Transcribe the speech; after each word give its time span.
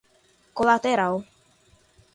colateral 0.57 1.21